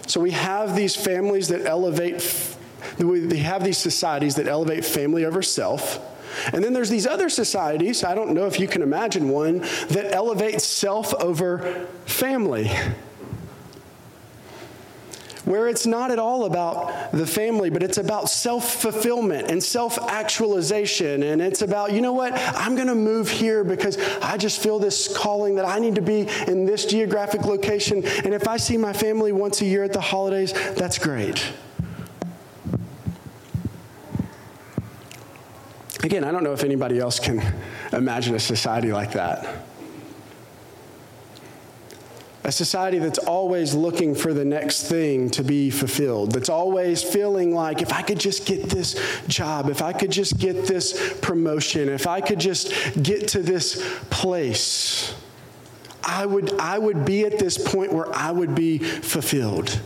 [0.07, 2.57] So we have these families that elevate,
[2.99, 6.01] we have these societies that elevate family over self.
[6.53, 10.13] And then there's these other societies, I don't know if you can imagine one, that
[10.13, 12.71] elevates self over family.
[15.45, 19.99] Where it's not at all about the family, but it's about self fulfillment and self
[19.99, 21.23] actualization.
[21.23, 24.79] And it's about, you know what, I'm going to move here because I just feel
[24.79, 28.07] this calling that I need to be in this geographic location.
[28.25, 31.53] And if I see my family once a year at the holidays, that's great.
[36.05, 37.43] Again, I don't know if anybody else can
[37.91, 39.65] imagine a society like that.
[42.45, 47.55] A society that's always looking for the next thing to be fulfilled, that's always feeling
[47.55, 51.89] like if I could just get this job, if I could just get this promotion,
[51.89, 55.15] if I could just get to this place,
[56.03, 59.81] I would, I would be at this point where I would be fulfilled.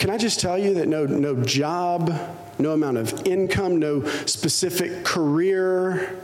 [0.00, 2.10] Can I just tell you that no, no job,
[2.58, 6.18] no amount of income, no specific career,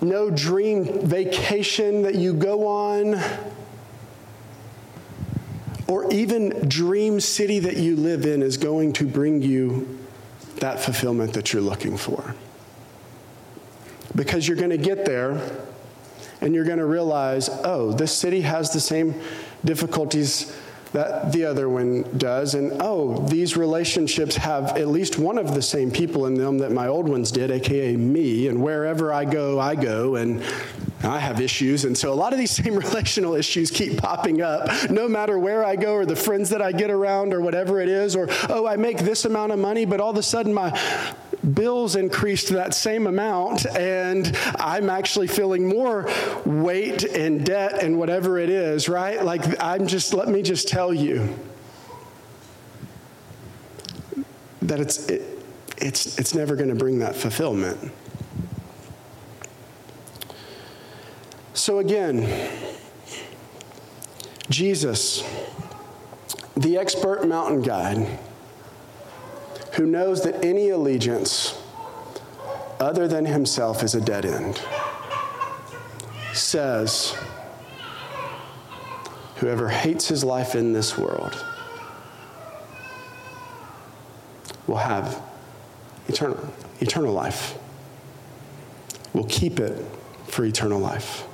[0.00, 3.18] no dream vacation that you go on,
[5.88, 9.98] or even dream city that you live in is going to bring you
[10.56, 12.34] that fulfillment that you're looking for.
[14.14, 15.58] Because you're going to get there
[16.40, 19.14] and you're going to realize, oh, this city has the same
[19.64, 20.56] difficulties
[20.96, 22.54] that the other one does.
[22.54, 26.72] And oh, these relationships have at least one of the same people in them that
[26.72, 28.48] my old ones did, aka me.
[28.48, 30.16] And wherever I go, I go.
[30.16, 30.42] And
[31.02, 31.84] I have issues.
[31.84, 35.62] And so a lot of these same relational issues keep popping up no matter where
[35.62, 38.16] I go or the friends that I get around or whatever it is.
[38.16, 40.70] Or, oh, I make this amount of money, but all of a sudden my
[41.54, 46.08] bills increased to that same amount, and I'm actually feeling more
[46.44, 49.24] weight and debt and whatever it is, right?
[49.24, 51.28] Like, I'm just, let me just tell you
[54.62, 55.22] that it's, it,
[55.78, 57.92] it's, it's never going to bring that fulfillment.
[61.54, 62.50] So, again,
[64.50, 65.22] Jesus,
[66.56, 68.18] the expert mountain guide,
[69.76, 71.60] who knows that any allegiance
[72.80, 74.60] other than himself is a dead end,
[76.32, 77.14] says,
[79.36, 81.44] Whoever hates his life in this world
[84.66, 85.22] will have
[86.08, 86.38] eternal,
[86.80, 87.58] eternal life,
[89.12, 89.84] will keep it
[90.26, 91.24] for eternal life.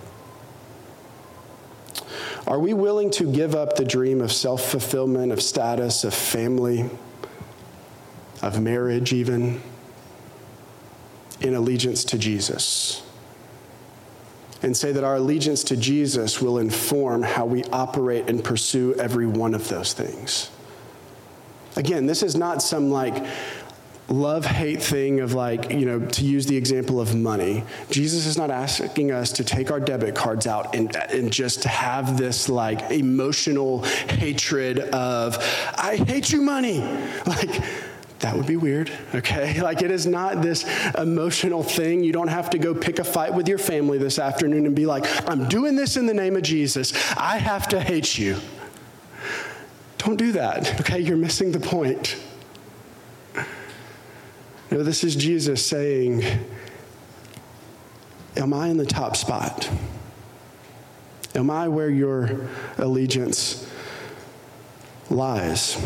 [2.48, 6.90] Are we willing to give up the dream of self fulfillment, of status, of family?
[8.42, 9.62] Of marriage, even
[11.40, 13.02] in allegiance to Jesus.
[14.62, 19.26] And say that our allegiance to Jesus will inform how we operate and pursue every
[19.26, 20.50] one of those things.
[21.74, 23.24] Again, this is not some like
[24.08, 27.64] love hate thing of like, you know, to use the example of money.
[27.90, 32.18] Jesus is not asking us to take our debit cards out and, and just have
[32.18, 35.38] this like emotional hatred of,
[35.76, 36.80] I hate you, money.
[37.26, 37.62] Like,
[38.22, 39.60] that would be weird, okay?
[39.62, 40.64] Like, it is not this
[40.96, 42.02] emotional thing.
[42.02, 44.86] You don't have to go pick a fight with your family this afternoon and be
[44.86, 46.92] like, I'm doing this in the name of Jesus.
[47.16, 48.36] I have to hate you.
[49.98, 50.98] Don't do that, okay?
[50.98, 52.16] You're missing the point.
[54.70, 56.24] No, this is Jesus saying,
[58.36, 59.70] Am I in the top spot?
[61.34, 63.68] Am I where your allegiance
[65.10, 65.76] lies?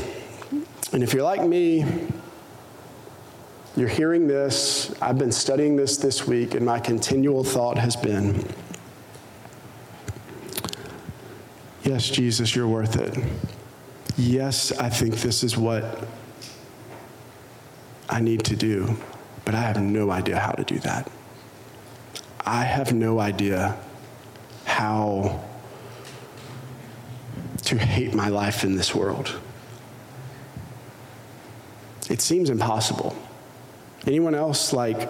[0.92, 1.84] And if you're like me,
[3.76, 4.94] you're hearing this.
[5.02, 8.42] I've been studying this this week, and my continual thought has been
[11.82, 13.16] yes, Jesus, you're worth it.
[14.16, 16.08] Yes, I think this is what
[18.08, 18.96] I need to do,
[19.44, 21.10] but I have no idea how to do that.
[22.40, 23.76] I have no idea
[24.64, 25.44] how
[27.64, 29.38] to hate my life in this world.
[32.08, 33.16] It seems impossible.
[34.07, 35.09] Anyone else, like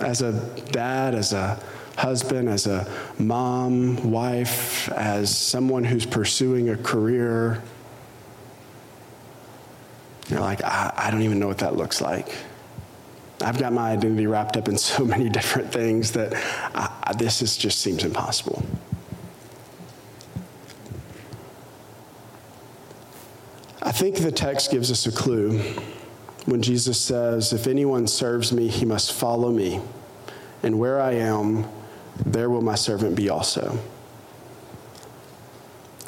[0.00, 0.32] as a
[0.72, 1.62] dad, as a
[1.96, 7.62] husband, as a mom, wife, as someone who's pursuing a career?
[10.28, 12.34] You're like, I, I don't even know what that looks like.
[13.42, 16.32] I've got my identity wrapped up in so many different things that
[16.74, 18.64] I, this is, just seems impossible.
[23.82, 25.60] I think the text gives us a clue
[26.50, 29.80] when Jesus says, If anyone serves me, he must follow me.
[30.64, 31.64] And where I am,
[32.26, 33.78] there will my servant be also.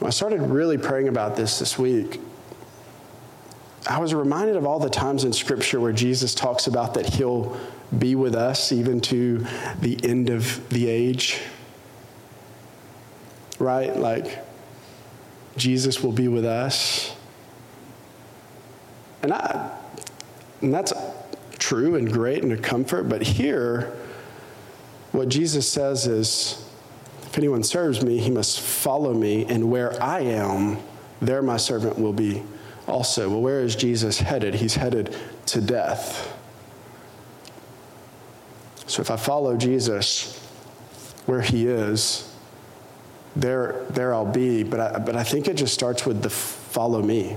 [0.02, 2.20] I started really praying about this this week,
[3.88, 7.56] I was reminded of all the times in Scripture where Jesus talks about that He'll
[7.96, 9.46] be with us even to
[9.80, 11.40] the end of the age.
[13.60, 13.96] Right?
[13.96, 14.44] Like,
[15.56, 17.14] Jesus will be with us.
[19.22, 19.70] And, I,
[20.62, 20.92] and that's
[21.58, 23.92] true and great and a comfort, but here,
[25.12, 26.64] what Jesus says is
[27.22, 30.78] if anyone serves me, he must follow me, and where I am,
[31.20, 32.42] there my servant will be
[32.86, 33.30] also.
[33.30, 34.54] Well, where is Jesus headed?
[34.54, 36.36] He's headed to death.
[38.86, 40.38] So if I follow Jesus
[41.24, 42.30] where he is,
[43.34, 44.62] there, there I'll be.
[44.62, 47.36] But I, but I think it just starts with the follow me.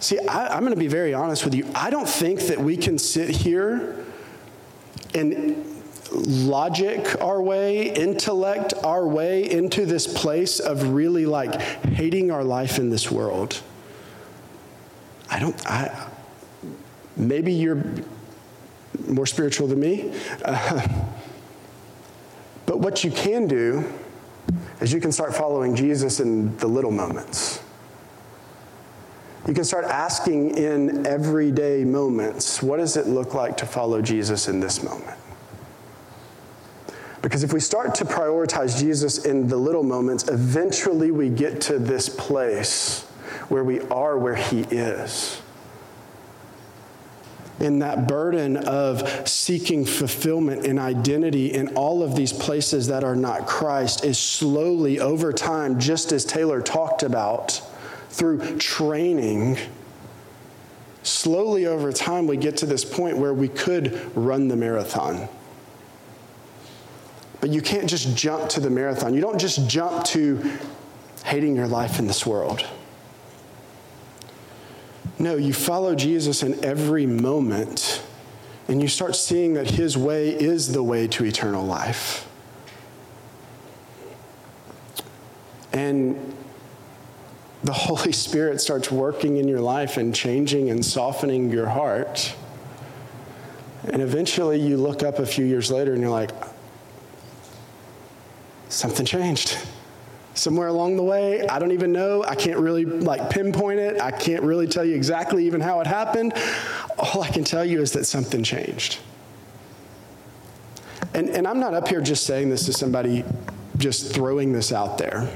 [0.00, 1.66] See, I, I'm going to be very honest with you.
[1.74, 4.04] I don't think that we can sit here
[5.14, 5.74] and
[6.12, 12.78] logic our way, intellect our way into this place of really like hating our life
[12.78, 13.60] in this world.
[15.30, 16.08] I don't, I,
[17.16, 17.82] maybe you're
[19.08, 20.12] more spiritual than me.
[20.44, 20.86] Uh,
[22.66, 23.84] but what you can do
[24.80, 27.63] is you can start following Jesus in the little moments.
[29.46, 34.48] You can start asking in everyday moments, what does it look like to follow Jesus
[34.48, 35.18] in this moment?
[37.20, 41.78] Because if we start to prioritize Jesus in the little moments, eventually we get to
[41.78, 43.02] this place
[43.48, 45.40] where we are where He is.
[47.60, 53.16] In that burden of seeking fulfillment and identity in all of these places that are
[53.16, 57.62] not Christ is slowly over time, just as Taylor talked about,
[58.14, 59.58] through training.
[61.02, 65.28] Slowly over time, we get to this point where we could run the marathon.
[67.40, 69.14] But you can't just jump to the marathon.
[69.14, 70.48] You don't just jump to
[71.24, 72.64] hating your life in this world.
[75.18, 78.02] No, you follow Jesus in every moment,
[78.68, 82.28] and you start seeing that his way is the way to eternal life.
[85.72, 86.33] And
[87.64, 92.34] the Holy Spirit starts working in your life and changing and softening your heart.
[93.84, 96.30] And eventually you look up a few years later and you're like,
[98.68, 99.56] something changed.
[100.34, 102.22] Somewhere along the way, I don't even know.
[102.24, 103.98] I can't really like pinpoint it.
[103.98, 106.34] I can't really tell you exactly even how it happened.
[106.98, 108.98] All I can tell you is that something changed.
[111.14, 113.24] And, and I'm not up here just saying this to somebody,
[113.78, 115.30] just throwing this out there.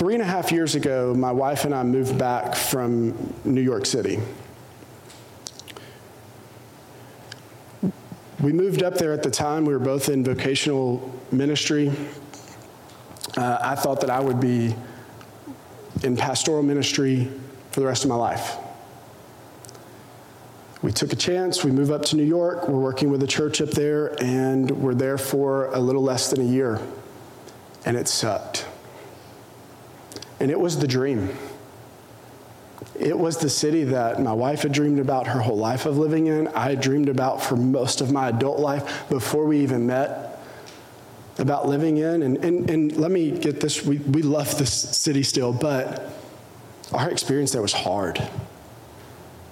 [0.00, 3.84] Three and a half years ago, my wife and I moved back from New York
[3.84, 4.18] City.
[8.40, 9.66] We moved up there at the time.
[9.66, 11.92] We were both in vocational ministry.
[13.36, 14.74] Uh, I thought that I would be
[16.02, 17.30] in pastoral ministry
[17.70, 18.56] for the rest of my life.
[20.80, 21.62] We took a chance.
[21.62, 22.70] We moved up to New York.
[22.70, 26.40] We're working with a church up there, and we're there for a little less than
[26.40, 26.80] a year.
[27.84, 28.64] And it sucked.
[30.40, 31.28] And it was the dream.
[32.98, 36.26] It was the city that my wife had dreamed about her whole life of living
[36.26, 36.48] in.
[36.48, 40.38] I dreamed about for most of my adult life before we even met
[41.38, 42.22] about living in.
[42.22, 46.10] And, and, and let me get this we, we love this city still, but
[46.92, 48.22] our experience there was hard.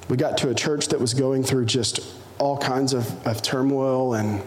[0.09, 2.01] We got to a church that was going through just
[2.39, 4.43] all kinds of, of turmoil and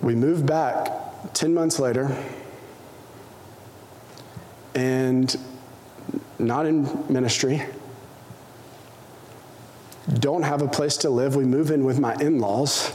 [0.00, 0.90] we moved back
[1.34, 2.16] 10 months later
[4.74, 5.36] and
[6.38, 7.62] not in ministry,
[10.18, 11.36] don't have a place to live.
[11.36, 12.92] We move in with my in laws.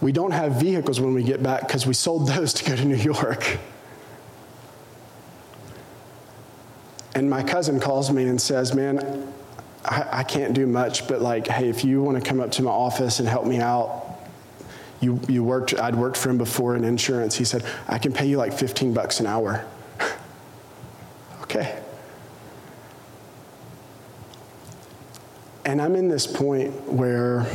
[0.00, 2.84] We don't have vehicles when we get back because we sold those to go to
[2.84, 3.58] New York.
[7.14, 9.32] And my cousin calls me and says, Man,
[9.84, 12.62] I, I can't do much, but like, hey, if you want to come up to
[12.62, 14.11] my office and help me out,
[15.02, 17.34] you, you worked, I'd worked for him before in insurance.
[17.36, 19.66] He said, I can pay you like 15 bucks an hour.
[21.42, 21.82] okay.
[25.64, 27.46] And I'm in this point where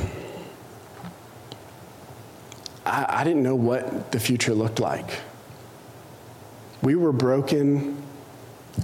[2.86, 5.20] I, I didn't know what the future looked like.
[6.82, 8.02] We were broken.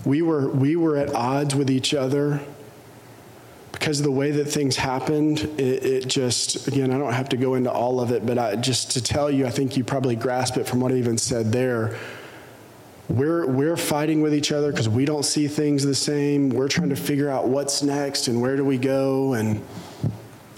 [0.05, 2.41] We were, we were at odds with each other
[3.83, 7.35] because of the way that things happened, it, it, just, again, I don't have to
[7.35, 10.15] go into all of it, but I, just to tell you, I think you probably
[10.15, 11.97] grasp it from what I even said there.
[13.09, 16.47] We're, we're fighting with each other because we don't see things the same.
[16.47, 19.57] We're trying to figure out what's next and where do we go and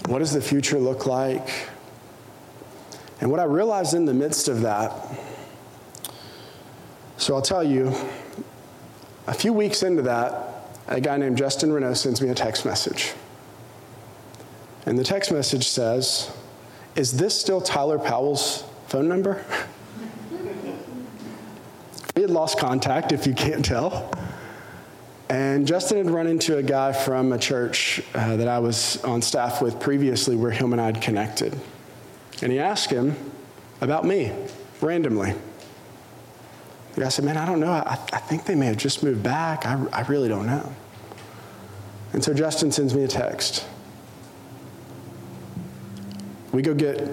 [0.06, 1.66] what does the future look like.
[3.20, 4.92] And what I realized in the midst of that,
[7.16, 7.92] so I'll tell you,
[9.26, 10.45] a few weeks into that,
[10.88, 13.12] a guy named Justin Renault sends me a text message.
[14.84, 16.30] And the text message says,
[16.94, 19.44] Is this still Tyler Powell's phone number?
[22.14, 24.12] we had lost contact, if you can't tell.
[25.28, 29.22] And Justin had run into a guy from a church uh, that I was on
[29.22, 31.58] staff with previously where him and I had connected.
[32.42, 33.16] And he asked him
[33.80, 34.32] about me
[34.80, 35.34] randomly.
[36.96, 37.70] The guy said, Man, I don't know.
[37.70, 39.66] I, I think they may have just moved back.
[39.66, 40.74] I, I really don't know.
[42.14, 43.66] And so Justin sends me a text.
[46.52, 47.06] We go get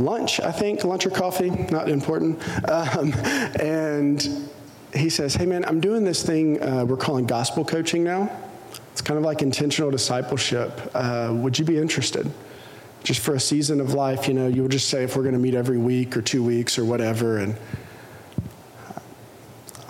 [0.00, 2.42] lunch, I think, lunch or coffee, not important.
[2.68, 3.14] Um,
[3.60, 4.50] and
[4.92, 8.28] he says, Hey, man, I'm doing this thing uh, we're calling gospel coaching now.
[8.90, 10.90] It's kind of like intentional discipleship.
[10.92, 12.28] Uh, would you be interested?
[13.04, 15.34] Just for a season of life, you know, you would just say if we're going
[15.34, 17.38] to meet every week or two weeks or whatever.
[17.38, 17.54] And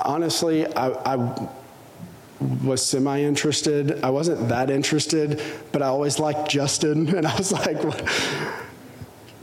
[0.07, 1.48] honestly, I, I
[2.64, 4.02] was semi interested.
[4.02, 5.42] I wasn't that interested,
[5.72, 7.78] but I always liked Justin, and I was like,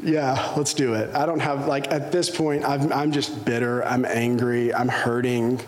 [0.01, 1.14] yeah, let's do it.
[1.16, 3.84] I don't have, like, at this point, I'm, I'm just bitter.
[3.86, 4.74] I'm angry.
[4.74, 5.61] I'm hurting.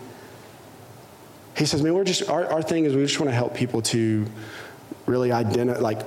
[1.56, 3.80] He says, man, we're just, our, our thing is we just want to help people
[3.82, 4.26] to
[5.06, 6.00] really identify, like,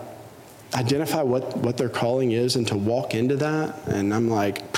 [0.76, 3.88] identify what, what their calling is and to walk into that.
[3.88, 4.69] And I'm like,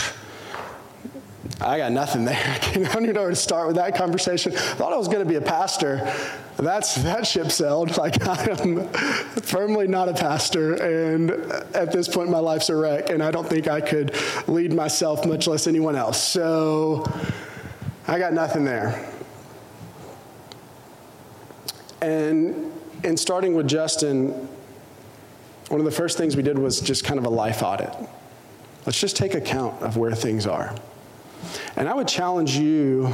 [1.63, 2.37] I got nothing there.
[2.61, 4.53] I don't even know where to start with that conversation.
[4.53, 6.11] I thought I was going to be a pastor.
[6.57, 7.97] That's that ship sailed.
[7.97, 8.87] Like I am
[9.41, 11.31] firmly not a pastor, and
[11.75, 14.15] at this point, my life's a wreck, and I don't think I could
[14.47, 16.21] lead myself, much less anyone else.
[16.21, 17.05] So
[18.07, 19.07] I got nothing there.
[22.01, 22.71] And
[23.03, 24.29] in starting with Justin,
[25.69, 27.93] one of the first things we did was just kind of a life audit.
[28.87, 30.75] Let's just take account of where things are.
[31.75, 33.13] And I would challenge you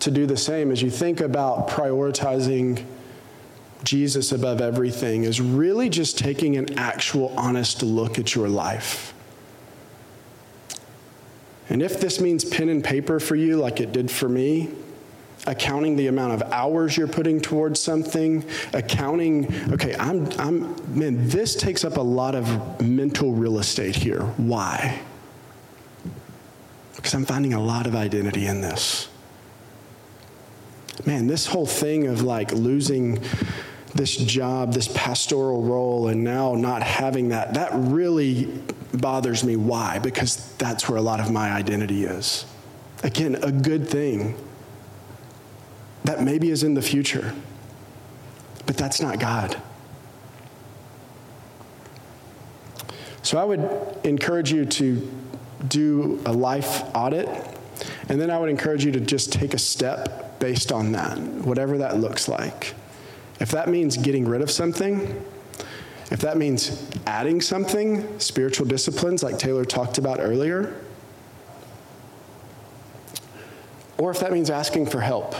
[0.00, 2.84] to do the same as you think about prioritizing
[3.84, 9.14] Jesus above everything, is really just taking an actual, honest look at your life.
[11.68, 14.70] And if this means pen and paper for you, like it did for me,
[15.46, 21.54] accounting the amount of hours you're putting towards something, accounting, okay, I'm, I'm, man, this
[21.54, 24.22] takes up a lot of mental real estate here.
[24.36, 25.00] Why?
[27.06, 29.08] Because I'm finding a lot of identity in this.
[31.06, 33.22] Man, this whole thing of like losing
[33.94, 38.46] this job, this pastoral role, and now not having that, that really
[38.92, 39.54] bothers me.
[39.54, 40.00] Why?
[40.00, 42.44] Because that's where a lot of my identity is.
[43.04, 44.36] Again, a good thing
[46.02, 47.32] that maybe is in the future,
[48.66, 49.62] but that's not God.
[53.22, 53.60] So I would
[54.02, 55.08] encourage you to
[55.68, 57.28] do a life audit.
[58.08, 61.78] And then I would encourage you to just take a step based on that, whatever
[61.78, 62.74] that looks like.
[63.40, 65.22] If that means getting rid of something,
[66.10, 70.80] if that means adding something, spiritual disciplines like Taylor talked about earlier,
[73.98, 75.34] or if that means asking for help.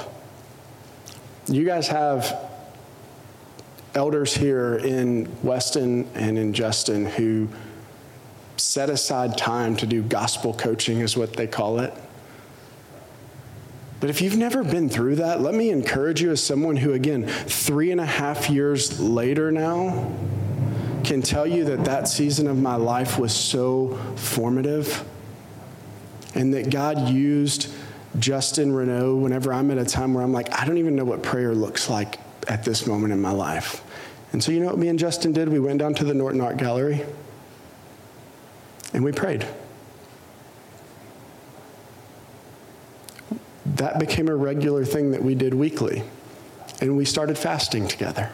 [1.46, 2.50] You guys have
[3.94, 7.48] elders here in Weston and in Justin who
[8.56, 11.92] set aside time to do gospel coaching, is what they call it.
[14.00, 17.26] But if you've never been through that, let me encourage you as someone who, again,
[17.26, 20.12] three and a half years later now,
[21.02, 25.04] can tell you that that season of my life was so formative
[26.34, 27.72] and that God used
[28.18, 31.22] Justin Renault whenever I'm at a time where I'm like, I don't even know what
[31.22, 33.82] prayer looks like at this moment in my life.
[34.32, 35.48] And so, you know what me and Justin did?
[35.48, 37.02] We went down to the Norton Art Gallery
[38.96, 39.46] and we prayed.
[43.66, 46.02] That became a regular thing that we did weekly.
[46.80, 48.32] And we started fasting together.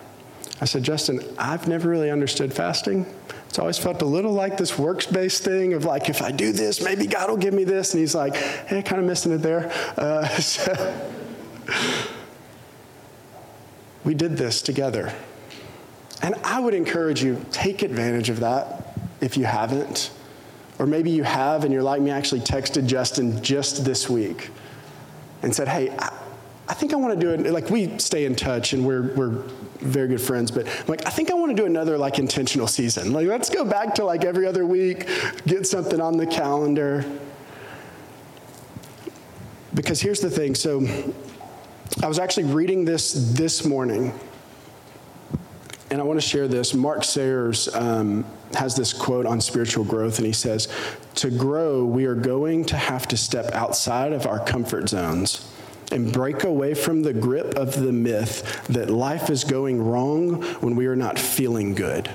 [0.61, 3.07] I said, Justin, I've never really understood fasting.
[3.49, 6.53] It's always felt a little like this works based thing of like, if I do
[6.53, 7.93] this, maybe God will give me this.
[7.93, 9.73] And he's like, hey, kind of missing it there.
[9.97, 11.11] Uh, so
[14.05, 15.13] we did this together.
[16.23, 20.13] And I would encourage you, take advantage of that if you haven't.
[20.83, 24.51] Or maybe you have and you're like me, actually texted Justin just this week
[25.43, 26.13] and said, hey, I,
[26.69, 27.53] I think I want to do it.
[27.53, 29.45] Like we stay in touch and we're, we're
[29.79, 32.67] very good friends, but I'm like, I think I want to do another like intentional
[32.67, 33.13] season.
[33.13, 35.07] Like, let's go back to like every other week,
[35.47, 37.05] get something on the calendar.
[39.73, 40.57] Because here's the thing.
[40.57, 40.85] So
[42.03, 44.13] I was actually reading this this morning,
[45.93, 46.75] and I want to share this.
[46.75, 48.25] Mark Sayers um,
[48.57, 50.69] has this quote on spiritual growth, and he says,
[51.17, 55.49] To grow, we are going to have to step outside of our comfort zones
[55.91, 60.75] and break away from the grip of the myth that life is going wrong when
[60.75, 62.09] we are not feeling good.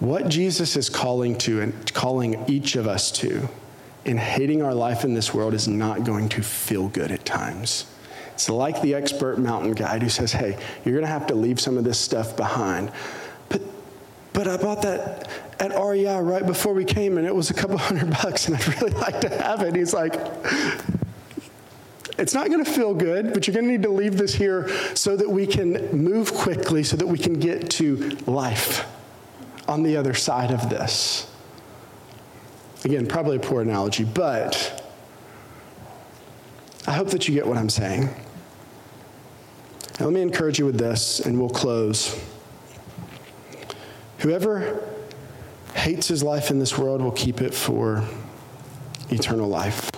[0.00, 3.48] What Jesus is calling to and calling each of us to
[4.04, 7.84] in hating our life in this world is not going to feel good at times.
[8.40, 11.60] It's like the expert mountain guide who says, hey, you're going to have to leave
[11.60, 12.90] some of this stuff behind.
[13.50, 13.60] But,
[14.32, 15.28] but I bought that
[15.58, 18.66] at REI right before we came and it was a couple hundred bucks and I'd
[18.80, 19.76] really like to have it.
[19.76, 20.14] He's like,
[22.16, 24.70] it's not going to feel good, but you're going to need to leave this here
[24.96, 28.86] so that we can move quickly, so that we can get to life
[29.68, 31.30] on the other side of this.
[32.86, 34.82] Again, probably a poor analogy, but
[36.86, 38.08] I hope that you get what I'm saying.
[40.00, 42.18] Now, let me encourage you with this, and we'll close.
[44.20, 44.82] Whoever
[45.74, 48.02] hates his life in this world will keep it for
[49.10, 49.90] eternal life.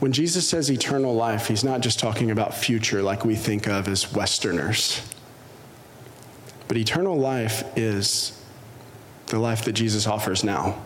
[0.00, 3.86] When Jesus says eternal life, he's not just talking about future like we think of
[3.86, 5.02] as Westerners.
[6.66, 8.42] But eternal life is
[9.26, 10.82] the life that Jesus offers now.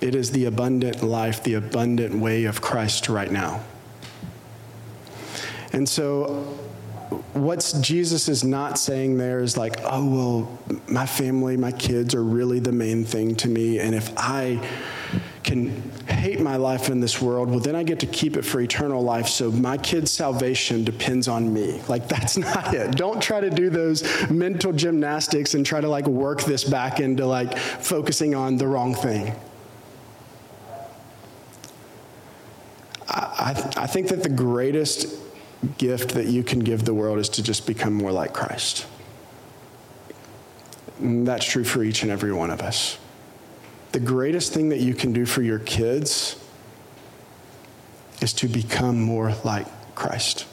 [0.00, 3.62] It is the abundant life, the abundant way of Christ right now.
[5.76, 6.28] And so,
[7.34, 12.24] what Jesus is not saying there is like, oh, well, my family, my kids are
[12.24, 13.78] really the main thing to me.
[13.78, 14.66] And if I
[15.44, 18.58] can hate my life in this world, well, then I get to keep it for
[18.58, 19.28] eternal life.
[19.28, 21.82] So my kid's salvation depends on me.
[21.88, 22.92] Like, that's not it.
[22.92, 27.26] Don't try to do those mental gymnastics and try to like work this back into
[27.26, 29.34] like focusing on the wrong thing.
[33.10, 33.20] I,
[33.76, 35.25] I, I think that the greatest
[35.66, 38.86] gift that you can give the world is to just become more like Christ.
[40.98, 42.98] And that's true for each and every one of us
[43.96, 46.36] the greatest thing that you can do for your kids
[48.20, 50.46] is to become more like Christ.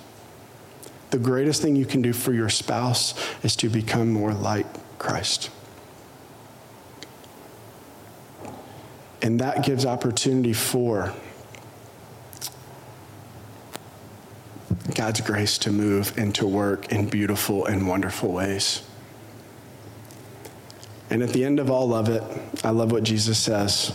[1.10, 4.66] The greatest thing you can do for your spouse is to become more like
[4.98, 5.50] Christ.
[9.22, 11.14] And that gives opportunity for
[14.96, 18.84] God's grace to move and to work in beautiful and wonderful ways.
[21.10, 22.24] And at the end of all of it,
[22.64, 23.94] I love what Jesus says.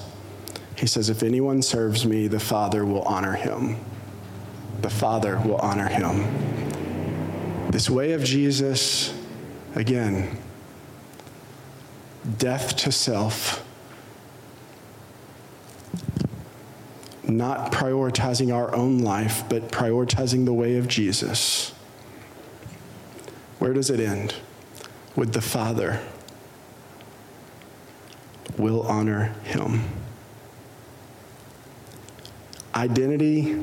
[0.76, 3.76] He says, If anyone serves me, the Father will honor him.
[4.82, 7.70] The Father will honor him.
[7.70, 9.12] This way of Jesus,
[9.74, 10.38] again,
[12.38, 13.64] death to self,
[17.28, 21.72] not prioritizing our own life, but prioritizing the way of Jesus.
[23.58, 24.34] Where does it end?
[25.14, 26.00] With the Father
[28.56, 29.82] will honor him.
[32.74, 33.60] Identity,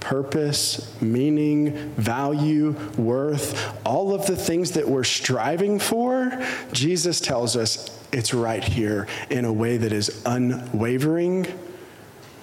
[0.00, 6.30] purpose, meaning, value, worth, all of the things that we're striving for,
[6.72, 11.46] Jesus tells us it's right here in a way that is unwavering,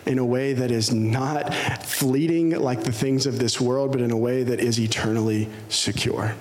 [0.10, 1.54] in a way that is not
[1.84, 6.34] fleeting like the things of this world, but in a way that is eternally secure.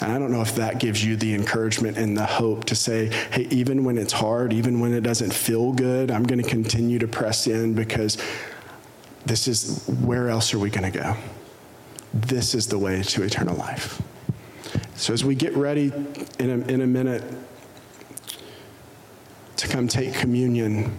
[0.00, 3.06] And I don't know if that gives you the encouragement and the hope to say,
[3.32, 7.00] hey, even when it's hard, even when it doesn't feel good, I'm going to continue
[7.00, 8.16] to press in because
[9.26, 11.16] this is where else are we going to go?
[12.14, 14.00] This is the way to eternal life.
[14.94, 15.92] So as we get ready
[16.38, 17.24] in a, in a minute
[19.56, 20.96] to come take communion,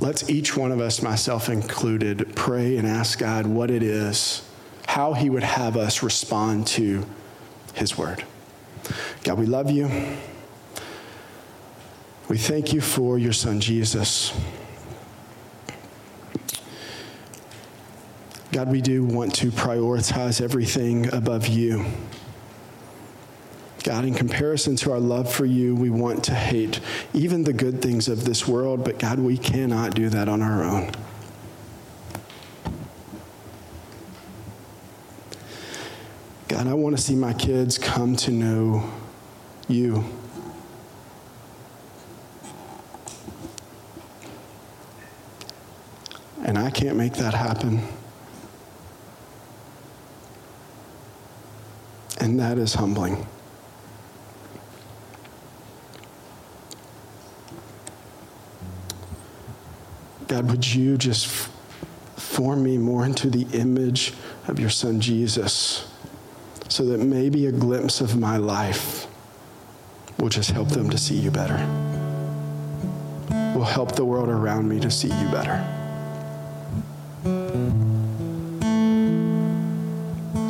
[0.00, 4.48] let's each one of us, myself included, pray and ask God what it is,
[4.86, 7.04] how He would have us respond to
[7.74, 8.24] his word.
[9.24, 9.90] God, we love you.
[12.28, 14.38] We thank you for your son, Jesus.
[18.52, 21.84] God, we do want to prioritize everything above you.
[23.82, 26.80] God, in comparison to our love for you, we want to hate
[27.14, 30.62] even the good things of this world, but God, we cannot do that on our
[30.62, 30.92] own.
[36.48, 38.90] God, I want to see my kids come to know
[39.66, 40.04] you.
[46.44, 47.82] And I can't make that happen.
[52.20, 53.26] And that is humbling.
[60.30, 61.26] God, would you just
[62.16, 64.12] form me more into the image
[64.46, 65.92] of your son Jesus
[66.68, 69.08] so that maybe a glimpse of my life
[70.20, 71.56] will just help them to see you better,
[73.56, 75.66] will help the world around me to see you better.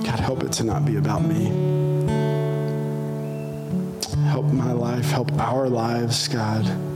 [0.05, 1.45] God, help it to not be about me.
[4.27, 6.90] Help my life, help our lives, God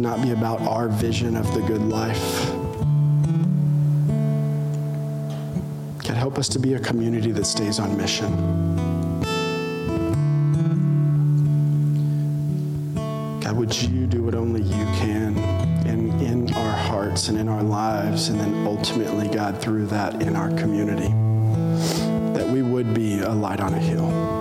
[0.00, 2.50] not be about our vision of the good life.
[6.06, 8.30] God, help us to be a community that stays on mission.
[13.40, 15.36] God, would you do what only you can
[15.86, 20.36] in, in our hearts and in our lives, and then ultimately, God, through that in
[20.36, 21.08] our community,
[22.38, 24.39] that we would be a light on a hill.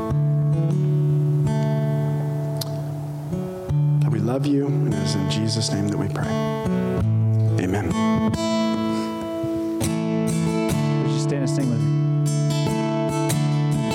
[4.40, 6.59] Love you, and it is in Jesus' name that we pray.